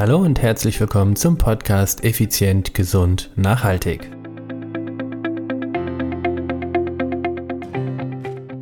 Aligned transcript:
Hallo 0.00 0.16
und 0.16 0.40
herzlich 0.40 0.80
willkommen 0.80 1.14
zum 1.14 1.36
Podcast 1.36 2.04
Effizient, 2.04 2.72
Gesund, 2.72 3.30
Nachhaltig. 3.36 4.10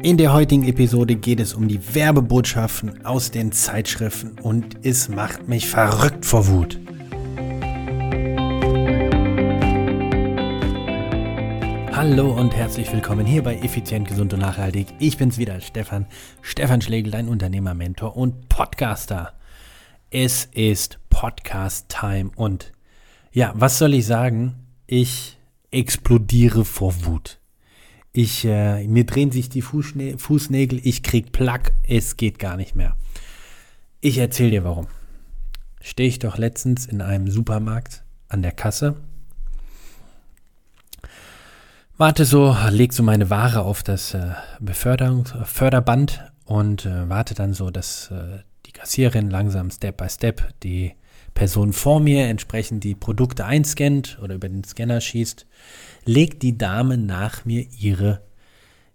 In 0.02 0.16
der 0.16 0.32
heutigen 0.32 0.64
Episode 0.64 1.14
geht 1.14 1.38
es 1.38 1.54
um 1.54 1.68
die 1.68 1.94
Werbebotschaften 1.94 3.06
aus 3.06 3.30
den 3.30 3.52
Zeitschriften 3.52 4.40
und 4.40 4.84
es 4.84 5.08
macht 5.08 5.46
mich 5.46 5.68
verrückt 5.68 6.26
vor 6.26 6.48
Wut. 6.48 6.76
Hallo 11.92 12.32
und 12.32 12.56
herzlich 12.56 12.92
willkommen 12.92 13.26
hier 13.26 13.44
bei 13.44 13.58
Effizient, 13.58 14.08
Gesund 14.08 14.34
und 14.34 14.40
Nachhaltig. 14.40 14.88
Ich 14.98 15.18
bin's 15.18 15.38
wieder, 15.38 15.60
Stefan. 15.60 16.06
Stefan 16.42 16.82
Schlegel, 16.82 17.12
dein 17.12 17.28
Unternehmer-Mentor 17.28 18.16
und 18.16 18.48
Podcaster. 18.48 19.34
Es 20.10 20.46
ist 20.46 20.97
Podcast-Time 21.18 22.30
und 22.36 22.70
ja, 23.32 23.52
was 23.56 23.78
soll 23.78 23.94
ich 23.94 24.06
sagen? 24.06 24.54
Ich 24.86 25.36
explodiere 25.72 26.64
vor 26.64 27.04
Wut. 27.06 27.40
Ich, 28.12 28.44
äh, 28.44 28.86
mir 28.86 29.04
drehen 29.04 29.32
sich 29.32 29.48
die 29.48 29.60
Fußnä 29.62 30.16
Fußnägel, 30.16 30.80
ich 30.80 31.02
krieg 31.02 31.32
Plack, 31.32 31.72
es 31.88 32.16
geht 32.16 32.38
gar 32.38 32.56
nicht 32.56 32.76
mehr. 32.76 32.94
Ich 34.00 34.18
erzähle 34.18 34.50
dir 34.50 34.62
warum. 34.62 34.86
Stehe 35.80 36.08
ich 36.08 36.20
doch 36.20 36.38
letztens 36.38 36.86
in 36.86 37.00
einem 37.00 37.28
Supermarkt 37.28 38.04
an 38.28 38.42
der 38.42 38.52
Kasse, 38.52 38.94
warte 41.96 42.24
so, 42.24 42.56
leg 42.70 42.92
so 42.92 43.02
meine 43.02 43.28
Ware 43.28 43.62
auf 43.62 43.82
das 43.82 44.14
äh, 44.14 44.34
und 46.44 46.86
äh, 46.86 47.08
warte 47.08 47.34
dann 47.34 47.54
so, 47.54 47.70
dass 47.72 48.12
äh, 48.12 48.38
die 48.66 48.72
Kassierin 48.72 49.30
langsam 49.30 49.72
Step 49.72 49.96
by 49.96 50.08
Step 50.08 50.54
die 50.62 50.94
Person 51.38 51.72
vor 51.72 52.00
mir 52.00 52.26
entsprechend 52.26 52.82
die 52.82 52.96
Produkte 52.96 53.44
einscannt 53.44 54.18
oder 54.20 54.34
über 54.34 54.48
den 54.48 54.64
Scanner 54.64 55.00
schießt, 55.00 55.46
legt 56.04 56.42
die 56.42 56.58
Dame 56.58 56.98
nach 56.98 57.44
mir 57.44 57.64
ihre, 57.78 58.22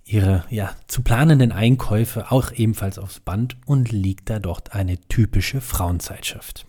ihre 0.03 0.43
ja, 0.49 0.75
zu 0.87 1.03
planenden 1.03 1.53
Einkäufe 1.53 2.33
auch 2.33 2.51
ebenfalls 2.51 2.99
aufs 2.99 3.21
Band 3.21 3.55
und 3.65 3.93
liegt 3.93 4.29
da 4.29 4.39
dort 4.39 4.73
eine 4.73 4.97
typische 5.07 5.61
Frauenzeitschrift. 5.61 6.65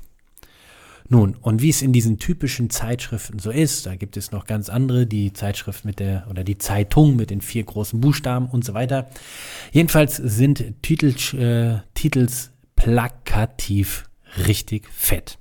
Nun, 1.09 1.35
und 1.35 1.61
wie 1.61 1.71
es 1.71 1.83
in 1.83 1.93
diesen 1.93 2.21
typischen 2.21 2.71
Zeitschriften 2.71 3.41
so 3.41 3.51
ist, 3.51 3.87
da 3.87 3.97
gibt 3.97 4.17
es 4.17 4.31
noch 4.31 4.47
ganz 4.47 4.69
andere, 4.69 5.09
die 5.09 5.33
Zeitschrift 5.33 5.85
mit 5.85 5.99
der 5.99 6.29
oder 6.31 6.45
die 6.45 6.57
Zeitung 6.57 7.17
mit 7.17 7.31
den 7.31 7.41
vier 7.41 7.65
großen 7.65 8.01
Buchstaben 8.01 8.47
und 8.47 8.65
so 8.65 8.75
weiter. 8.75 9.11
Jedenfalls 9.73 10.19
sind 10.19 10.83
Titel, 10.83 11.17
äh, 11.37 11.81
Titels 11.95 12.53
plakativ 12.77 14.09
richtig 14.47 14.89
fett. 14.89 15.37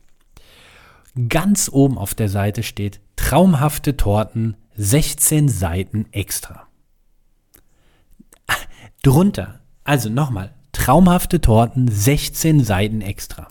Ganz 1.30 1.69
oben 1.72 1.97
auf 1.97 2.16
der 2.16 2.30
Seite 2.30 2.64
steht 2.64 3.00
traumhafte 3.16 3.95
Torten, 3.97 4.58
16 4.75 5.47
Seiten 5.47 6.08
extra. 6.11 6.67
Drunter, 9.03 9.59
also 9.84 10.09
nochmal, 10.09 10.53
traumhafte 10.72 11.41
Torten, 11.41 11.88
16 11.88 12.64
Seiten 12.64 13.02
extra. 13.02 13.47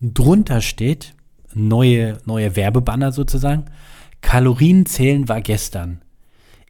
Drunter 0.00 0.60
steht, 0.60 1.14
neue, 1.52 2.18
neue 2.26 2.54
Werbebanner 2.54 3.10
sozusagen, 3.10 3.64
Kalorien 4.20 4.86
zählen 4.86 5.28
war 5.28 5.40
gestern. 5.40 6.02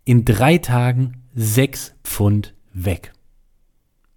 In 0.05 0.25
drei 0.25 0.59
Tagen 0.59 1.23
6 1.35 1.95
Pfund 2.05 2.55
weg. 2.73 3.13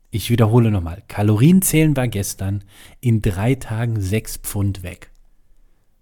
Ich 0.09 0.29
wiederhole 0.29 0.71
nochmal. 0.71 1.03
Kalorienzählen 1.07 1.95
war 1.95 2.07
gestern, 2.07 2.63
in 3.01 3.21
drei 3.21 3.55
Tagen 3.55 4.01
sechs 4.01 4.37
Pfund 4.37 4.83
weg. 4.83 5.11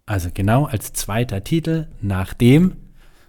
Also 0.05 0.29
genau 0.33 0.65
als 0.65 0.93
zweiter 0.93 1.43
Titel 1.43 1.87
nach 2.01 2.33
dem 2.33 2.75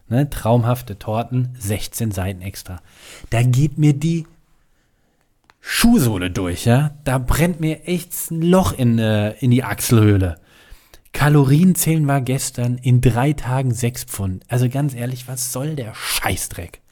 ne, 0.08 0.28
traumhafte 0.28 0.98
Torten, 0.98 1.55
16 1.58 2.10
Seiten 2.10 2.42
extra. 2.42 2.80
Da 3.30 3.42
geht 3.42 3.78
mir 3.78 3.94
die 3.94 4.26
Schuhsohle 5.60 6.31
durch, 6.31 6.65
ja. 6.66 6.94
Da 7.04 7.19
brennt 7.19 7.60
mir 7.60 7.88
echt 7.88 8.12
ein 8.31 8.42
Loch 8.42 8.72
in, 8.72 8.98
äh, 8.98 9.32
in 9.38 9.50
die 9.50 9.65
Achselhöhle. 9.65 10.38
Kalorienzählen 11.12 12.06
war 12.06 12.20
gestern, 12.20 12.76
in 12.76 13.00
drei 13.00 13.32
Tagen 13.32 13.72
sechs 13.72 14.04
Pfund. 14.04 14.44
Also 14.48 14.69
ganz 14.69 14.94
ehrlich, 14.94 15.28
was 15.28 15.53
soll 15.53 15.75
der 15.75 15.94
Scheißdreck? 15.94 16.82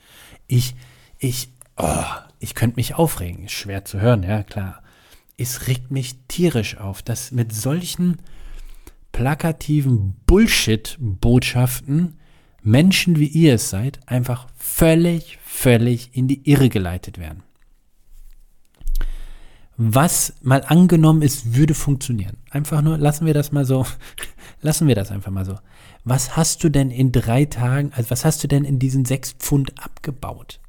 Ich, 0.47 0.75
ich, 1.19 1.51
oh, 1.77 2.05
ich 2.41 2.55
könnte 2.55 2.77
mich 2.77 2.95
aufregen. 2.95 3.45
Ist 3.45 3.53
schwer 3.53 3.85
zu 3.85 4.01
hören, 4.01 4.23
ja 4.23 4.43
klar. 4.43 4.83
Es 5.37 5.69
regt 5.69 5.91
mich 5.91 6.17
tierisch 6.27 6.79
auf, 6.79 7.03
dass 7.03 7.33
mit 7.33 7.53
solchen 7.55 8.19
plakativen 9.15 10.17
Bullshit-Botschaften 10.27 12.19
Menschen 12.63 13.19
wie 13.19 13.27
ihr 13.27 13.55
es 13.55 13.71
seid, 13.71 14.01
einfach 14.07 14.49
völlig, 14.57 15.39
völlig 15.45 16.17
in 16.17 16.29
die 16.29 16.49
Irre 16.49 16.69
geleitet 16.69 17.19
werden. 17.19 17.43
Was 19.77 20.35
mal 20.43 20.63
angenommen 20.67 21.23
ist, 21.23 21.55
würde 21.55 21.75
funktionieren. 21.75 22.37
Einfach 22.51 22.81
nur, 22.81 22.97
lassen 22.97 23.27
wir 23.27 23.35
das 23.35 23.53
mal 23.53 23.65
so, 23.65 23.87
lassen 24.63 24.89
wir 24.89 24.95
das 24.95 25.11
einfach 25.11 25.31
mal 25.31 25.45
so. 25.45 25.59
Was 26.05 26.37
hast 26.37 26.63
du 26.65 26.69
denn 26.69 26.91
in 26.91 27.13
drei 27.13 27.45
Tagen, 27.45 27.93
also 27.95 28.11
was 28.11 28.25
hast 28.25 28.45
du 28.45 28.49
denn 28.49 28.65
in 28.65 28.79
diesen 28.79 29.05
sechs 29.05 29.33
Pfund 29.33 29.73
abgebaut? 29.83 30.61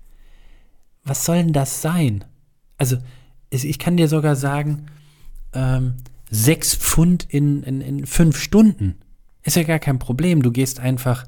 was 1.06 1.24
soll 1.24 1.38
denn 1.38 1.54
das 1.54 1.82
sein? 1.82 2.26
Also, 2.78 2.98
ich 3.50 3.80
kann 3.80 3.96
dir 3.96 4.10
sogar 4.10 4.36
sagen, 4.36 4.88
ähm, 5.54 5.96
sechs 6.30 6.76
Pfund 6.76 7.26
in, 7.30 7.64
in, 7.64 7.82
in 7.82 8.06
fünf 8.06 8.40
Stunden. 8.40 8.96
Ist 9.44 9.56
ja 9.56 9.64
gar 9.64 9.80
kein 9.80 10.00
Problem. 10.00 10.42
Du 10.42 10.52
gehst 10.52 10.80
einfach, 10.80 11.26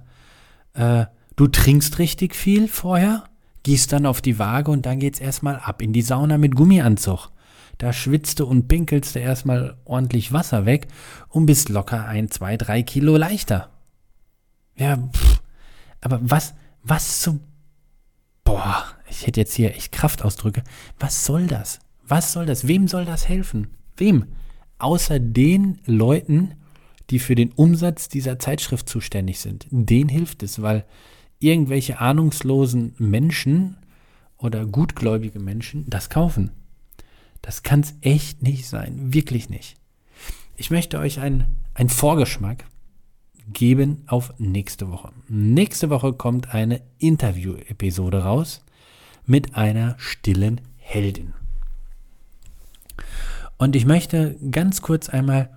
äh, 0.74 1.06
du 1.36 1.48
trinkst 1.48 2.00
richtig 2.00 2.36
viel 2.36 2.68
vorher, 2.68 3.26
gehst 3.64 3.94
dann 3.94 4.06
auf 4.06 4.22
die 4.22 4.40
Waage 4.40 4.72
und 4.72 4.86
dann 4.86 5.00
geht's 5.00 5.20
erstmal 5.20 5.58
ab 5.58 5.82
in 5.82 5.94
die 5.94 6.02
Sauna 6.02 6.38
mit 6.38 6.56
Gummianzug. 6.56 7.30
Da 7.78 7.94
schwitzt 7.94 8.40
du 8.40 8.46
und 8.46 8.68
pinkelst 8.68 9.16
du 9.16 9.20
erstmal 9.20 9.78
ordentlich 9.86 10.34
Wasser 10.34 10.66
weg 10.66 10.88
und 11.30 11.46
bist 11.46 11.70
locker 11.70 12.06
ein, 12.06 12.32
zwei, 12.32 12.58
drei 12.58 12.82
Kilo 12.82 13.18
leichter. 13.18 13.70
Ja, 14.76 14.98
pff, 14.98 15.42
aber 16.02 16.20
was, 16.22 16.56
was 16.82 17.22
zum 17.22 17.42
boah, 18.44 18.86
ich 19.10 19.28
hätte 19.28 19.42
jetzt 19.42 19.54
hier 19.54 19.76
echt 19.76 19.92
Kraftausdrücke. 19.92 20.64
Was 21.00 21.26
soll 21.26 21.48
das? 21.48 21.80
Was 22.08 22.32
soll 22.32 22.46
das? 22.46 22.68
Wem 22.68 22.88
soll 22.88 23.06
das 23.06 23.28
helfen? 23.28 23.68
Wem? 23.98 24.28
Außer 24.80 25.20
den 25.20 25.80
Leuten, 25.86 26.56
die 27.10 27.20
für 27.20 27.36
den 27.36 27.52
Umsatz 27.52 28.10
dieser 28.10 28.38
Zeitschrift 28.40 28.88
zuständig 28.90 29.40
sind. 29.40 29.68
Denen 29.72 30.10
hilft 30.10 30.44
es, 30.44 30.62
weil 30.62 30.86
irgendwelche 31.40 32.00
ahnungslosen 32.00 32.96
Menschen 32.98 33.78
oder 34.38 34.66
gutgläubige 34.66 35.40
Menschen 35.40 35.90
das 35.90 36.10
kaufen. 36.10 36.52
Das 37.42 37.64
kann 37.64 37.80
es 37.80 37.96
echt 38.02 38.44
nicht 38.44 38.68
sein. 38.68 39.14
Wirklich 39.14 39.50
nicht. 39.50 39.76
Ich 40.58 40.70
möchte 40.70 41.00
euch 41.00 41.20
einen 41.20 41.46
Vorgeschmack 41.88 42.66
geben 43.54 44.04
auf 44.08 44.34
nächste 44.38 44.90
Woche. 44.92 45.12
Nächste 45.28 45.90
Woche 45.90 46.14
kommt 46.14 46.54
eine 46.54 46.82
Interview-Episode 46.98 48.24
raus 48.24 48.66
mit 49.26 49.56
einer 49.56 49.96
stillen 49.98 50.62
Heldin. 50.78 51.34
Und 53.58 53.76
ich 53.76 53.86
möchte 53.86 54.36
ganz 54.52 54.82
kurz 54.82 55.10
einmal 55.10 55.50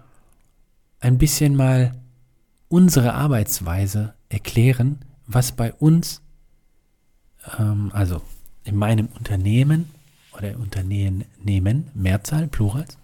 ein 1.01 1.19
bisschen 1.19 1.57
mal 1.57 1.95
unsere 2.69 3.15
Arbeitsweise 3.15 4.15
erklären, 4.29 5.01
was 5.27 5.53
bei 5.53 5.73
uns, 5.75 6.23
ähm, 7.59 7.91
also 7.93 8.23
in 8.65 8.77
meinem 8.77 9.09
Unternehmen 9.19 9.91
oder 10.37 10.57
Unternehmen, 10.57 11.25
Mehrzahl, 11.95 12.47
Plurals, 12.47 12.97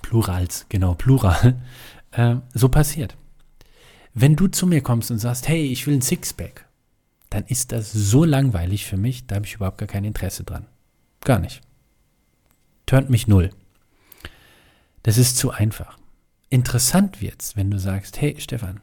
Plurals, 0.00 0.66
genau, 0.68 0.94
Plural, 0.94 1.60
äh, 2.12 2.36
so 2.54 2.68
passiert. 2.68 3.16
Wenn 4.14 4.36
du 4.36 4.46
zu 4.48 4.66
mir 4.66 4.82
kommst 4.82 5.10
und 5.10 5.18
sagst, 5.18 5.48
hey, 5.48 5.64
ich 5.66 5.86
will 5.86 5.94
ein 5.94 6.02
Sixpack, 6.02 6.66
dann 7.30 7.44
ist 7.46 7.72
das 7.72 7.92
so 7.92 8.24
langweilig 8.24 8.84
für 8.84 8.98
mich, 8.98 9.26
da 9.26 9.36
habe 9.36 9.46
ich 9.46 9.54
überhaupt 9.54 9.78
gar 9.78 9.88
kein 9.88 10.04
Interesse 10.04 10.44
dran. 10.44 10.66
Gar 11.22 11.38
nicht. 11.38 11.62
Turnt 12.84 13.08
mich 13.08 13.26
null. 13.26 13.50
Das 15.02 15.18
ist 15.18 15.36
zu 15.36 15.50
einfach. 15.50 15.98
Interessant 16.48 17.20
wird's, 17.20 17.56
wenn 17.56 17.70
du 17.70 17.78
sagst, 17.78 18.20
hey 18.20 18.36
Stefan, 18.38 18.80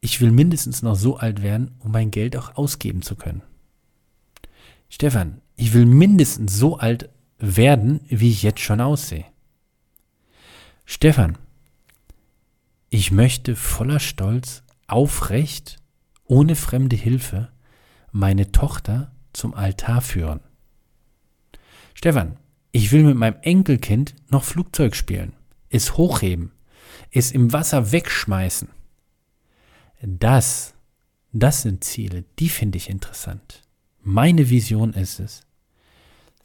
ich 0.00 0.20
will 0.20 0.30
mindestens 0.30 0.82
noch 0.82 0.96
so 0.96 1.16
alt 1.16 1.42
werden, 1.42 1.76
um 1.78 1.92
mein 1.92 2.10
Geld 2.10 2.36
auch 2.36 2.56
ausgeben 2.56 3.00
zu 3.00 3.16
können. 3.16 3.42
Stefan, 4.90 5.40
ich 5.56 5.72
will 5.72 5.86
mindestens 5.86 6.56
so 6.56 6.78
alt 6.78 7.08
werden, 7.38 8.00
wie 8.08 8.30
ich 8.30 8.42
jetzt 8.42 8.60
schon 8.60 8.80
aussehe. 8.80 9.24
Stefan, 10.84 11.38
ich 12.90 13.10
möchte 13.10 13.56
voller 13.56 13.98
Stolz 13.98 14.62
aufrecht, 14.86 15.78
ohne 16.24 16.54
fremde 16.54 16.96
Hilfe, 16.96 17.50
meine 18.12 18.52
Tochter 18.52 19.10
zum 19.32 19.54
Altar 19.54 20.00
führen. 20.00 20.40
Stefan, 21.94 22.36
ich 22.74 22.90
will 22.90 23.04
mit 23.04 23.16
meinem 23.16 23.36
Enkelkind 23.42 24.16
noch 24.30 24.42
Flugzeug 24.42 24.96
spielen, 24.96 25.32
es 25.70 25.96
hochheben. 25.96 26.50
es 27.12 27.30
im 27.30 27.52
Wasser 27.52 27.92
wegschmeißen. 27.92 28.68
Das, 30.02 30.74
das 31.32 31.62
sind 31.62 31.84
Ziele, 31.84 32.24
die 32.40 32.48
finde 32.48 32.76
ich 32.76 32.90
interessant. 32.90 33.62
Meine 34.02 34.50
Vision 34.50 34.92
ist 34.92 35.20
es, 35.20 35.42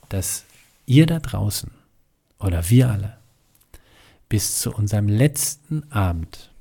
dass 0.09 0.45
ihr 0.85 1.07
da 1.07 1.17
draußen 1.17 1.71
oder 2.37 2.69
wir 2.69 2.91
alle 2.91 3.17
bis 4.29 4.59
zu 4.59 4.71
unserem 4.71 5.07
letzten 5.07 5.91
Abend 5.91 6.53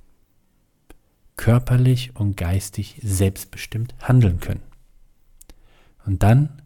körperlich 1.36 2.16
und 2.16 2.38
geistig 2.38 2.98
selbstbestimmt 3.02 3.94
handeln 4.00 4.40
können. 4.40 4.62
Und 6.06 6.22
dann, 6.22 6.62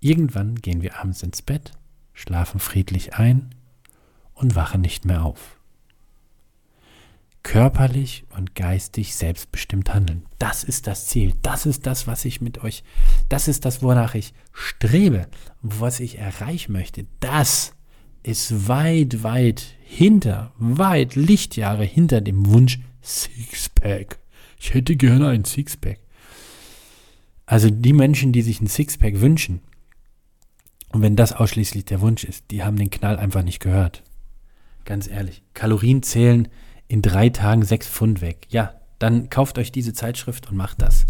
irgendwann 0.00 0.56
gehen 0.56 0.82
wir 0.82 0.98
abends 1.00 1.22
ins 1.22 1.40
Bett, 1.40 1.72
schlafen 2.16 2.58
friedlich 2.58 3.14
ein 3.14 3.54
und 4.34 4.56
wachen 4.56 4.80
nicht 4.80 5.04
mehr 5.04 5.24
auf. 5.24 5.60
Körperlich 7.44 8.24
und 8.36 8.56
geistig 8.56 9.14
selbstbestimmt 9.14 9.94
handeln. 9.94 10.26
Das 10.40 10.64
ist 10.64 10.88
das 10.88 11.06
Ziel. 11.06 11.34
Das 11.42 11.64
ist 11.64 11.86
das, 11.86 12.08
was 12.08 12.24
ich 12.24 12.40
mit 12.40 12.64
euch, 12.64 12.82
das 13.28 13.46
ist 13.46 13.64
das, 13.64 13.82
wonach 13.82 14.16
ich 14.16 14.34
strebe, 14.52 15.28
was 15.62 16.00
ich 16.00 16.18
erreichen 16.18 16.72
möchte. 16.72 17.06
Das 17.20 17.74
ist 18.24 18.66
weit, 18.66 19.22
weit 19.22 19.64
hinter, 19.84 20.52
weit 20.58 21.14
Lichtjahre 21.14 21.84
hinter 21.84 22.20
dem 22.20 22.46
Wunsch 22.46 22.80
Sixpack. 23.00 24.18
Ich 24.58 24.74
hätte 24.74 24.96
gerne 24.96 25.28
ein 25.28 25.44
Sixpack. 25.44 26.00
Also 27.44 27.70
die 27.70 27.92
Menschen, 27.92 28.32
die 28.32 28.42
sich 28.42 28.60
ein 28.60 28.66
Sixpack 28.66 29.20
wünschen, 29.20 29.60
und 30.96 31.02
wenn 31.02 31.14
das 31.14 31.34
ausschließlich 31.34 31.84
der 31.84 32.00
Wunsch 32.00 32.24
ist, 32.24 32.50
die 32.50 32.64
haben 32.64 32.78
den 32.78 32.88
Knall 32.88 33.18
einfach 33.18 33.42
nicht 33.42 33.60
gehört. 33.60 34.02
Ganz 34.86 35.06
ehrlich. 35.06 35.42
Kalorien 35.52 36.02
zählen 36.02 36.48
in 36.88 37.02
drei 37.02 37.28
Tagen 37.28 37.66
sechs 37.66 37.86
Pfund 37.86 38.22
weg. 38.22 38.46
Ja, 38.48 38.72
dann 38.98 39.28
kauft 39.28 39.58
euch 39.58 39.70
diese 39.70 39.92
Zeitschrift 39.92 40.48
und 40.48 40.56
macht 40.56 40.80
das. 40.80 41.04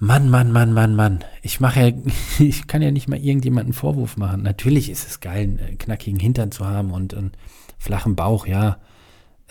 Mann, 0.00 0.28
Mann, 0.30 0.50
Mann, 0.50 0.72
Mann, 0.72 0.96
Mann. 0.96 1.24
Ich 1.42 1.60
mache 1.60 1.80
ja, 1.80 1.96
ich 2.40 2.66
kann 2.66 2.82
ja 2.82 2.90
nicht 2.90 3.06
mal 3.06 3.20
irgendjemanden 3.20 3.72
Vorwurf 3.72 4.16
machen. 4.16 4.42
Natürlich 4.42 4.90
ist 4.90 5.06
es 5.06 5.20
geil, 5.20 5.56
einen 5.64 5.78
knackigen 5.78 6.18
Hintern 6.18 6.50
zu 6.50 6.66
haben 6.66 6.90
und 6.90 7.14
einen 7.14 7.30
flachen 7.78 8.16
Bauch, 8.16 8.48
ja. 8.48 8.78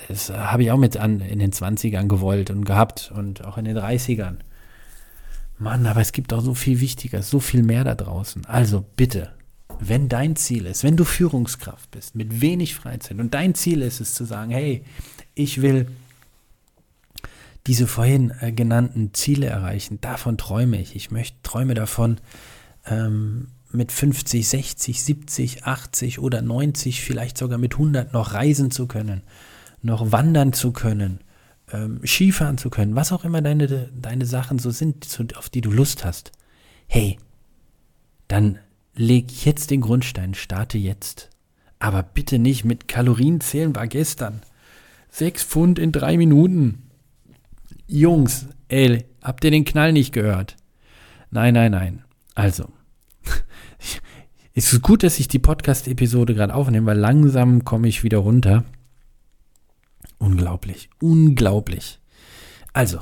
Das 0.10 0.30
habe 0.30 0.64
ich 0.64 0.72
auch 0.72 0.78
mit 0.78 0.98
an 0.98 1.22
in 1.22 1.40
den 1.40 1.54
20ern 1.54 2.10
gewollt 2.10 2.50
und 2.50 2.66
gehabt 2.66 3.14
und 3.16 3.46
auch 3.46 3.58
in 3.58 3.64
den 3.64 3.78
30ern. 3.78 4.40
Mann, 5.60 5.86
aber 5.88 6.02
es 6.02 6.12
gibt 6.12 6.34
auch 6.34 6.42
so 6.42 6.54
viel 6.54 6.80
Wichtiger, 6.80 7.22
so 7.22 7.40
viel 7.40 7.64
mehr 7.64 7.84
da 7.84 7.96
draußen. 7.96 8.46
Also 8.46 8.86
bitte, 8.96 9.32
wenn 9.80 10.10
dein 10.10 10.36
Ziel 10.36 10.66
ist, 10.66 10.84
wenn 10.84 10.98
du 10.98 11.04
Führungskraft 11.04 11.92
bist, 11.92 12.16
mit 12.16 12.42
wenig 12.42 12.76
Freizeit 12.76 13.20
und 13.20 13.34
dein 13.34 13.56
Ziel 13.56 13.82
ist 13.82 14.00
es 14.00 14.14
zu 14.14 14.26
sagen, 14.26 14.52
hey, 14.52 14.84
ich 15.34 15.62
will 15.62 15.88
diese 17.66 17.88
vorhin 17.88 18.32
äh, 18.40 18.52
genannten 18.52 19.14
Ziele 19.14 19.48
erreichen, 19.48 20.00
davon 20.00 20.38
träume 20.38 20.80
ich. 20.80 20.96
Ich 20.96 21.12
möchte 21.12 21.38
träume 21.44 21.74
davon, 21.74 22.18
ähm, 22.86 23.50
mit 23.72 23.92
50, 23.92 24.48
60, 24.48 25.04
70, 25.04 25.64
80 25.66 26.20
oder 26.20 26.42
90, 26.42 27.02
vielleicht 27.02 27.38
sogar 27.38 27.58
mit 27.58 27.74
100 27.74 28.14
noch 28.14 28.34
reisen 28.34 28.72
zu 28.72 28.88
können, 28.88 29.22
noch 29.82 30.12
wandern 30.12 30.54
zu 30.54 30.72
können, 30.72 31.20
ähm, 31.72 32.02
Skifahren 32.06 32.58
zu 32.58 32.70
können, 32.70 32.96
was 32.96 33.12
auch 33.12 33.24
immer 33.24 33.42
deine, 33.42 33.90
deine 33.94 34.26
Sachen 34.26 34.60
so 34.60 34.72
sind, 34.72 35.08
auf 35.38 35.50
die 35.50 35.62
du 35.62 35.72
Lust 35.72 36.06
hast. 36.06 36.32
Hey, 36.88 37.18
dann 38.28 38.60
leg 38.96 39.46
jetzt 39.46 39.72
den 39.72 39.82
Grundstein, 39.82 40.34
starte 40.34 40.78
jetzt. 40.78 41.30
Aber 41.80 42.04
bitte 42.04 42.40
nicht 42.40 42.66
mit 42.66 42.88
Kalorien 42.88 43.42
zählen 43.42 43.76
war 43.76 43.88
gestern. 43.88 44.42
Sechs 45.10 45.44
Pfund 45.44 45.80
in 45.80 45.92
drei 45.92 46.18
Minuten. 46.18 46.84
Jungs, 47.88 48.48
ey, 48.68 49.06
habt 49.22 49.44
ihr 49.44 49.52
den 49.52 49.66
Knall 49.66 49.94
nicht 49.94 50.14
gehört? 50.14 50.58
Nein, 51.30 51.54
nein, 51.54 51.72
nein. 51.72 52.04
Also, 52.36 52.70
es 54.54 54.74
ist 54.74 54.82
gut, 54.82 55.04
dass 55.04 55.20
ich 55.20 55.28
die 55.28 55.40
Podcast-Episode 55.40 56.34
gerade 56.34 56.54
aufnehme, 56.54 56.88
weil 56.88 56.98
langsam 56.98 57.64
komme 57.64 57.88
ich 57.88 58.04
wieder 58.04 58.20
runter. 58.20 58.66
Unglaublich, 60.20 60.90
unglaublich. 61.02 62.00
Also, 62.74 63.00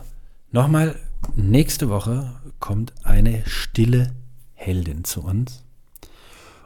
nochmal, 0.51 0.95
nächste 1.35 1.89
Woche 1.89 2.33
kommt 2.59 2.93
eine 3.03 3.43
stille 3.45 4.13
Heldin 4.53 5.03
zu 5.03 5.21
uns. 5.21 5.63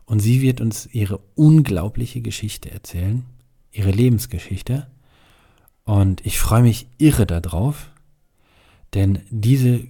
Und 0.06 0.20
sie 0.20 0.42
wird 0.42 0.60
uns 0.60 0.88
ihre 0.92 1.20
unglaubliche 1.36 2.22
Geschichte 2.22 2.72
erzählen, 2.72 3.26
ihre 3.72 3.92
Lebensgeschichte. 3.92 4.88
Und 5.86 6.26
ich 6.26 6.40
freue 6.40 6.64
mich 6.64 6.88
irre 6.98 7.28
darauf, 7.28 7.92
denn 8.94 9.20
diese, 9.30 9.86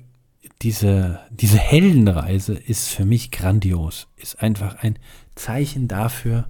diese, 0.62 1.22
diese 1.30 1.58
Heldenreise 1.58 2.54
ist 2.54 2.90
für 2.90 3.06
mich 3.06 3.32
grandios, 3.32 4.08
ist 4.18 4.42
einfach 4.42 4.76
ein 4.76 5.00
Zeichen 5.36 5.88
dafür, 5.88 6.50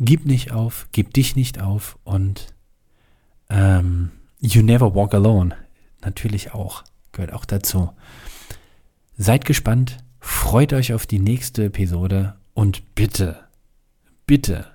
gib 0.00 0.26
nicht 0.26 0.50
auf, 0.50 0.88
gib 0.92 1.14
dich 1.14 1.36
nicht 1.36 1.60
auf 1.60 1.98
und 2.02 2.53
ähm, 3.54 4.10
You 4.40 4.62
Never 4.62 4.94
Walk 4.94 5.14
Alone, 5.14 5.56
natürlich 6.02 6.52
auch, 6.52 6.82
gehört 7.12 7.32
auch 7.32 7.44
dazu. 7.44 7.90
Seid 9.16 9.44
gespannt, 9.44 9.98
freut 10.20 10.72
euch 10.72 10.92
auf 10.92 11.06
die 11.06 11.20
nächste 11.20 11.66
Episode 11.66 12.34
und 12.52 12.94
bitte, 12.94 13.38
bitte, 14.26 14.66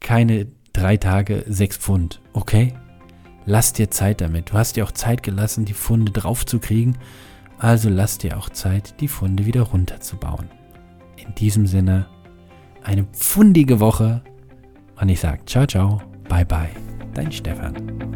keine 0.00 0.48
drei 0.72 0.96
Tage, 0.96 1.44
sechs 1.46 1.76
Pfund, 1.76 2.20
okay? 2.32 2.74
Lass 3.46 3.74
dir 3.74 3.90
Zeit 3.90 4.22
damit. 4.22 4.50
Du 4.50 4.54
hast 4.54 4.76
dir 4.76 4.84
auch 4.84 4.92
Zeit 4.92 5.22
gelassen, 5.22 5.66
die 5.66 5.74
Funde 5.74 6.12
draufzukriegen. 6.12 6.96
Also 7.58 7.90
lass 7.90 8.16
dir 8.16 8.38
auch 8.38 8.48
Zeit, 8.48 9.00
die 9.00 9.08
Funde 9.08 9.44
wieder 9.44 9.62
runterzubauen. 9.62 10.48
In 11.16 11.34
diesem 11.34 11.66
Sinne, 11.66 12.06
eine 12.82 13.04
pfundige 13.04 13.80
Woche. 13.80 14.22
Und 14.98 15.10
ich 15.10 15.20
sage 15.20 15.44
ciao, 15.44 15.66
ciao, 15.66 16.00
bye, 16.26 16.46
bye 16.46 16.83
dein 17.14 17.32
Stefan. 17.32 18.13